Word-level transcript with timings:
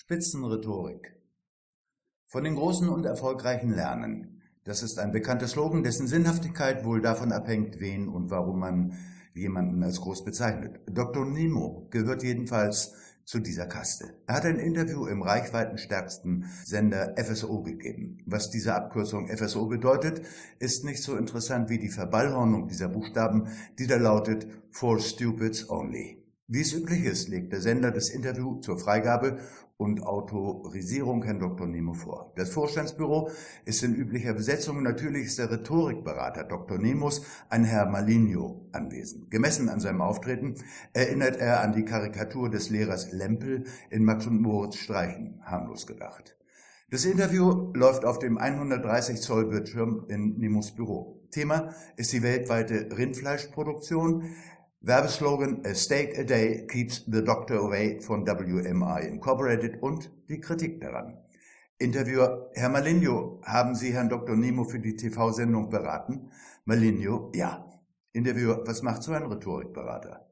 Spitzenrhetorik. 0.00 1.12
Von 2.24 2.44
den 2.44 2.54
Großen 2.54 2.88
und 2.88 3.04
Erfolgreichen 3.04 3.74
lernen. 3.74 4.42
Das 4.62 4.84
ist 4.84 5.00
ein 5.00 5.10
bekannter 5.10 5.48
Slogan, 5.48 5.82
dessen 5.82 6.06
Sinnhaftigkeit 6.06 6.84
wohl 6.84 7.00
davon 7.00 7.32
abhängt, 7.32 7.80
wen 7.80 8.08
und 8.08 8.30
warum 8.30 8.60
man 8.60 8.96
jemanden 9.34 9.82
als 9.82 10.00
groß 10.00 10.24
bezeichnet. 10.24 10.78
Dr. 10.86 11.26
Nemo 11.26 11.88
gehört 11.90 12.22
jedenfalls 12.22 12.92
zu 13.24 13.40
dieser 13.40 13.66
Kaste. 13.66 14.14
Er 14.28 14.36
hat 14.36 14.44
ein 14.44 14.60
Interview 14.60 15.06
im 15.06 15.20
reichweitenstärksten 15.20 16.44
Sender 16.64 17.16
FSO 17.16 17.64
gegeben. 17.64 18.22
Was 18.24 18.50
diese 18.50 18.76
Abkürzung 18.76 19.26
FSO 19.26 19.66
bedeutet, 19.66 20.22
ist 20.60 20.84
nicht 20.84 21.02
so 21.02 21.16
interessant 21.16 21.70
wie 21.70 21.78
die 21.80 21.90
Verballhornung 21.90 22.68
dieser 22.68 22.88
Buchstaben, 22.88 23.48
die 23.80 23.88
da 23.88 23.96
lautet 23.96 24.46
For 24.70 25.00
Stupids 25.00 25.68
Only. 25.68 26.17
Wie 26.50 26.62
es 26.62 26.72
üblich 26.72 27.04
ist, 27.04 27.28
legt 27.28 27.52
der 27.52 27.60
Sender 27.60 27.90
das 27.90 28.08
Interview 28.08 28.58
zur 28.60 28.78
Freigabe 28.78 29.38
und 29.76 30.02
Autorisierung 30.02 31.22
Herrn 31.22 31.40
Dr. 31.40 31.66
Nemo 31.66 31.92
vor. 31.92 32.32
Das 32.36 32.48
Vorstandsbüro 32.48 33.30
ist 33.66 33.82
in 33.82 33.94
üblicher 33.94 34.32
Besetzung. 34.32 34.82
Natürlich 34.82 35.26
ist 35.26 35.38
der 35.38 35.50
Rhetorikberater 35.50 36.44
Dr. 36.44 36.78
Nemos, 36.78 37.20
ein 37.50 37.64
Herr 37.64 37.84
Maligno, 37.84 38.66
anwesend. 38.72 39.30
Gemessen 39.30 39.68
an 39.68 39.80
seinem 39.80 40.00
Auftreten 40.00 40.54
erinnert 40.94 41.36
er 41.36 41.60
an 41.60 41.74
die 41.74 41.84
Karikatur 41.84 42.48
des 42.48 42.70
Lehrers 42.70 43.12
Lempel 43.12 43.64
in 43.90 44.02
Max 44.02 44.26
und 44.26 44.40
Moritz 44.40 44.76
Streichen, 44.76 45.42
harmlos 45.44 45.86
gedacht. 45.86 46.34
Das 46.90 47.04
Interview 47.04 47.74
läuft 47.74 48.06
auf 48.06 48.20
dem 48.20 48.38
130 48.38 49.20
Zoll 49.20 49.50
Bildschirm 49.50 50.06
in 50.08 50.38
Nemos 50.38 50.74
Büro. 50.74 51.20
Thema 51.30 51.74
ist 51.98 52.10
die 52.14 52.22
weltweite 52.22 52.88
Rindfleischproduktion, 52.96 54.34
Werbeslogan 54.80 55.66
A 55.66 55.74
Steak 55.74 56.16
a 56.16 56.22
Day 56.22 56.64
keeps 56.68 57.02
the 57.06 57.20
doctor 57.24 57.56
away 57.56 58.00
von 58.00 58.24
WMI 58.24 59.08
Incorporated 59.08 59.82
und 59.82 60.08
die 60.28 60.40
Kritik 60.40 60.80
daran. 60.80 61.18
Interviewer, 61.78 62.48
Herr 62.54 62.68
Maligno, 62.68 63.40
haben 63.44 63.74
Sie 63.74 63.92
Herrn 63.92 64.08
Dr. 64.08 64.36
Nemo 64.36 64.64
für 64.64 64.78
die 64.78 64.94
TV-Sendung 64.94 65.68
beraten? 65.68 66.30
Maligno, 66.64 67.32
ja. 67.34 67.64
Interviewer, 68.12 68.64
was 68.66 68.82
macht 68.82 69.02
so 69.02 69.10
ein 69.10 69.24
Rhetorikberater? 69.24 70.28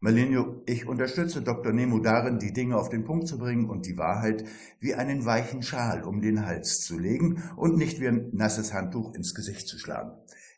Maligno, 0.00 0.62
ich 0.64 0.86
unterstütze 0.86 1.42
Dr. 1.42 1.74
Nemo 1.74 1.98
darin, 1.98 2.38
die 2.38 2.54
Dinge 2.54 2.78
auf 2.78 2.88
den 2.88 3.04
Punkt 3.04 3.28
zu 3.28 3.38
bringen 3.38 3.68
und 3.68 3.84
die 3.84 3.98
Wahrheit 3.98 4.44
wie 4.78 4.94
einen 4.94 5.26
weichen 5.26 5.62
Schal 5.62 6.04
um 6.04 6.22
den 6.22 6.46
Hals 6.46 6.80
zu 6.80 6.98
legen 6.98 7.42
und 7.56 7.76
nicht 7.76 8.00
wie 8.00 8.08
ein 8.08 8.30
nasses 8.32 8.72
Handtuch 8.72 9.14
ins 9.14 9.34
Gesicht 9.34 9.68
zu 9.68 9.78
schlagen. 9.78 10.12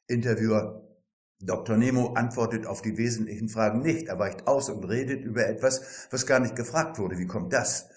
Interviewer, 0.06 0.91
Dr. 1.44 1.76
Nemo 1.76 2.14
antwortet 2.14 2.66
auf 2.66 2.82
die 2.82 2.96
wesentlichen 2.96 3.48
Fragen 3.48 3.80
nicht. 3.80 4.06
Er 4.06 4.18
weicht 4.18 4.46
aus 4.46 4.70
und 4.70 4.84
redet 4.84 5.24
über 5.24 5.46
etwas, 5.46 6.06
was 6.10 6.26
gar 6.26 6.38
nicht 6.38 6.54
gefragt 6.54 6.98
wurde. 6.98 7.18
Wie 7.18 7.26
kommt 7.26 7.52
das? 7.52 7.88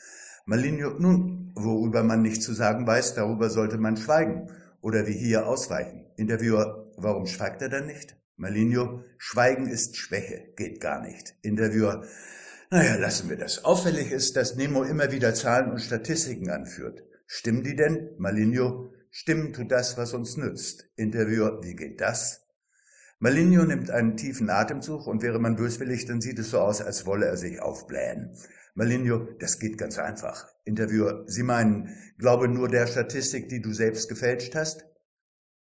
Maligno, 0.46 0.92
nun, 1.00 1.52
worüber 1.56 2.04
man 2.04 2.24
nicht 2.24 2.42
zu 2.42 2.54
sagen 2.54 2.88
weiß, 2.88 3.14
darüber 3.14 3.50
sollte 3.50 3.78
man 3.78 3.98
schweigen. 3.98 4.50
Oder 4.82 5.08
wie 5.08 5.14
hier 5.14 5.48
ausweichen. 5.48 6.06
Interviewer, 6.18 6.92
warum 6.98 7.28
schweigt 7.28 7.62
er 7.62 7.70
dann 7.70 7.86
nicht? 7.88 8.18
Maligno, 8.38 9.04
Schweigen 9.18 9.68
ist 9.68 9.96
Schwäche, 9.96 10.54
geht 10.56 10.82
gar 10.82 11.02
nicht. 11.02 11.36
Interviewer, 11.42 12.04
naja, 12.70 12.96
lassen 12.96 13.30
wir 13.30 13.38
das. 13.38 13.64
Auffällig 13.64 14.12
ist, 14.12 14.36
dass 14.36 14.56
Nemo 14.56 14.84
immer 14.84 15.12
wieder 15.12 15.34
Zahlen 15.34 15.72
und 15.72 15.80
Statistiken 15.80 16.50
anführt. 16.50 17.04
Stimmen 17.28 17.64
die 17.64 17.76
denn? 17.76 18.10
Maligno, 18.18 18.92
stimmen 19.12 19.54
tut 19.54 19.72
das, 19.72 19.98
was 19.98 20.14
uns 20.14 20.36
nützt. 20.36 20.86
Interviewer, 20.96 21.64
wie 21.64 21.76
geht 21.76 22.02
das? 22.02 22.45
Maligno 23.26 23.64
nimmt 23.64 23.90
einen 23.90 24.18
tiefen 24.18 24.52
Atemzug 24.52 25.08
und 25.08 25.24
wäre 25.24 25.40
man 25.40 25.56
böswillig, 25.56 26.06
dann 26.06 26.22
sieht 26.22 26.38
es 26.38 26.52
so 26.52 26.60
aus, 26.60 26.80
als 26.80 27.08
wolle 27.08 27.26
er 27.26 27.38
sich 27.38 27.60
aufblähen. 27.60 28.38
Maligno, 28.76 29.28
das 29.40 29.58
geht 29.58 29.80
ganz 29.80 29.98
einfach. 29.98 30.46
Interviewer, 30.64 31.24
Sie 31.26 31.42
meinen, 31.42 31.90
glaube 32.20 32.48
nur 32.48 32.68
der 32.68 32.86
Statistik, 32.86 33.50
die 33.50 33.64
du 33.64 33.74
selbst 33.74 34.10
gefälscht 34.10 34.54
hast? 34.54 34.86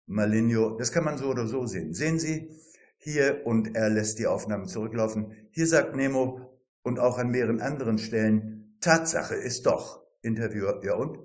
Maligno, 0.06 0.76
das 0.76 0.91
kann 0.91 1.04
man 1.04 1.19
so 1.19 1.26
oder 1.26 1.47
so 1.47 1.64
sehen. 1.66 1.94
Sehen 1.94 2.19
Sie, 2.19 2.50
hier, 2.97 3.42
und 3.47 3.76
er 3.76 3.91
lässt 3.91 4.19
die 4.19 4.26
Aufnahme 4.26 4.66
zurücklaufen, 4.66 5.32
hier 5.53 5.69
sagt 5.69 5.94
Nemo 5.94 6.60
und 6.82 6.98
auch 6.98 7.16
an 7.16 7.31
mehreren 7.31 7.60
anderen 7.60 7.98
Stellen, 7.98 8.76
Tatsache 8.81 9.36
ist 9.36 9.66
doch. 9.66 10.03
Interviewer, 10.20 10.84
ja 10.84 10.94
und? 10.94 11.16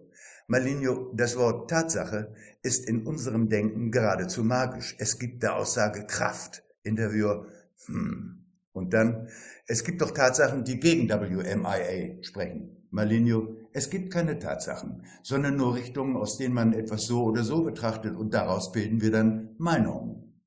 Maligno, 0.48 1.12
das 1.14 1.38
Wort 1.38 1.70
Tatsache 1.70 2.34
ist 2.64 2.88
in 2.88 3.06
unserem 3.06 3.50
Denken 3.50 3.92
geradezu 3.92 4.44
magisch. 4.44 4.96
Es 4.98 5.20
gibt 5.20 5.44
der 5.44 5.56
Aussage 5.58 6.06
Kraft. 6.06 6.64
Interviewer, 6.84 7.46
hm. 7.86 8.46
Und 8.72 8.94
dann, 8.94 9.28
es 9.66 9.84
gibt 9.84 10.02
doch 10.02 10.12
Tatsachen, 10.12 10.64
die 10.64 10.80
gegen 10.80 11.10
WMIA 11.10 12.24
sprechen. 12.24 12.88
Maligno, 12.92 13.58
es 13.74 13.90
gibt 13.90 14.14
keine 14.14 14.38
Tatsachen, 14.40 15.04
sondern 15.24 15.58
nur 15.58 15.76
Richtungen, 15.76 16.16
aus 16.16 16.38
denen 16.38 16.54
man 16.54 16.74
etwas 16.74 17.08
so 17.08 17.24
oder 17.24 17.44
so 17.44 17.64
betrachtet 17.64 18.16
und 18.16 18.34
daraus 18.34 18.72
bilden 18.72 19.02
wir 19.02 19.12
dann 19.12 19.56
Meinungen. 19.58 20.44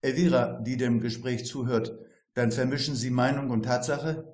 Elvira, 0.00 0.60
die 0.60 0.76
dem 0.76 1.00
Gespräch 1.00 1.44
zuhört, 1.44 1.96
dann 2.34 2.52
vermischen 2.52 2.96
Sie 2.96 3.10
Meinung 3.10 3.50
und 3.50 3.64
Tatsache? 3.64 4.24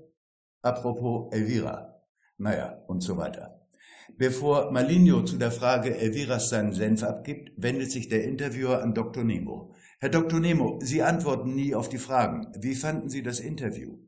Apropos 0.63 1.33
Elvira. 1.35 2.03
Naja, 2.39 2.85
und 2.87 3.01
so 3.01 3.17
weiter. 3.17 3.64
Bevor 4.17 4.71
Maligno 4.71 5.23
zu 5.23 5.39
der 5.39 5.51
Frage 5.51 5.97
Elviras 5.97 6.49
seinen 6.49 6.73
Senf 6.73 7.03
abgibt, 7.03 7.53
wendet 7.57 7.91
sich 7.91 8.09
der 8.09 8.25
Interviewer 8.25 8.83
an 8.83 8.95
Dr. 8.95 9.25
Nemo. 9.25 9.75
Herr 9.99 10.11
Dr. 10.11 10.41
Nemo, 10.41 10.79
Sie 10.83 11.03
antworten 11.03 11.55
nie 11.55 11.75
auf 11.75 11.89
die 11.89 11.99
Fragen. 11.99 12.47
Wie 12.59 12.75
fanden 12.75 13.09
Sie 13.09 13.23
das 13.23 13.41
Interview? 13.41 13.99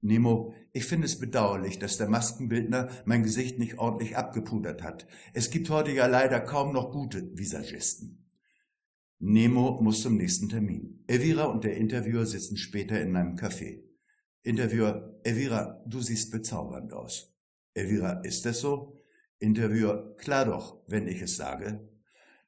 Nemo, 0.00 0.52
ich 0.72 0.84
finde 0.84 1.06
es 1.06 1.18
bedauerlich, 1.18 1.78
dass 1.78 1.96
der 1.96 2.08
Maskenbildner 2.08 2.90
mein 3.06 3.22
Gesicht 3.22 3.58
nicht 3.58 3.78
ordentlich 3.78 4.16
abgepudert 4.16 4.82
hat. 4.82 5.06
Es 5.32 5.50
gibt 5.50 5.70
heute 5.70 5.92
ja 5.92 6.06
leider 6.06 6.40
kaum 6.40 6.72
noch 6.72 6.90
gute 6.90 7.30
Visagisten. 7.38 8.28
Nemo 9.18 9.80
muss 9.80 10.02
zum 10.02 10.16
nächsten 10.16 10.50
Termin. 10.50 11.02
Elvira 11.06 11.44
und 11.44 11.64
der 11.64 11.76
Interviewer 11.76 12.26
sitzen 12.26 12.58
später 12.58 13.00
in 13.00 13.16
einem 13.16 13.36
Café. 13.36 13.82
Interviewer, 14.42 15.18
Elvira, 15.22 15.82
du 15.86 16.00
siehst 16.00 16.30
bezaubernd 16.30 16.92
aus. 16.92 17.34
Elvira, 17.72 18.20
ist 18.20 18.44
das 18.44 18.60
so? 18.60 18.98
Interviewer, 19.44 20.16
klar 20.16 20.46
doch, 20.46 20.78
wenn 20.88 21.06
ich 21.06 21.20
es 21.20 21.36
sage. 21.36 21.86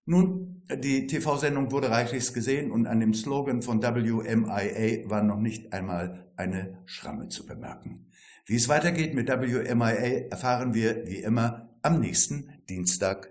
Nun, 0.06 0.62
die 0.82 1.06
TV-Sendung 1.06 1.70
wurde 1.70 1.90
reichlich 1.90 2.32
gesehen 2.32 2.70
und 2.70 2.86
an 2.86 3.00
dem 3.00 3.12
Slogan 3.12 3.60
von 3.60 3.82
WMIA 3.82 5.08
war 5.10 5.22
noch 5.22 5.38
nicht 5.38 5.72
einmal 5.72 6.32
eine 6.36 6.82
Schramme 6.86 7.28
zu 7.28 7.44
bemerken. 7.44 8.06
Wie 8.46 8.56
es 8.56 8.68
weitergeht 8.68 9.14
mit 9.14 9.28
WMIA 9.28 10.28
erfahren 10.30 10.74
wir 10.74 11.06
wie 11.06 11.18
immer 11.18 11.76
am 11.82 12.00
nächsten 12.00 12.50
Dienstag 12.68 13.30